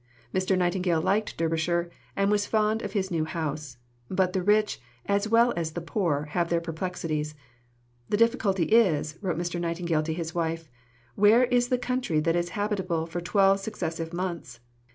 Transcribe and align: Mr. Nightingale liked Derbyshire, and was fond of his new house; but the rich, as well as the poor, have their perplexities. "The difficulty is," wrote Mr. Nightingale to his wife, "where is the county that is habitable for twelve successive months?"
Mr. 0.33 0.57
Nightingale 0.57 0.99
liked 0.99 1.37
Derbyshire, 1.37 1.91
and 2.15 2.31
was 2.31 2.47
fond 2.47 2.81
of 2.81 2.93
his 2.93 3.11
new 3.11 3.23
house; 3.23 3.77
but 4.09 4.33
the 4.33 4.41
rich, 4.41 4.81
as 5.05 5.29
well 5.29 5.53
as 5.55 5.73
the 5.73 5.79
poor, 5.79 6.23
have 6.31 6.49
their 6.49 6.59
perplexities. 6.59 7.35
"The 8.09 8.17
difficulty 8.17 8.63
is," 8.63 9.19
wrote 9.21 9.37
Mr. 9.37 9.61
Nightingale 9.61 10.01
to 10.01 10.13
his 10.13 10.33
wife, 10.33 10.71
"where 11.13 11.43
is 11.43 11.67
the 11.67 11.77
county 11.77 12.19
that 12.19 12.35
is 12.35 12.49
habitable 12.57 13.05
for 13.05 13.21
twelve 13.21 13.59
successive 13.59 14.11
months?" 14.11 14.59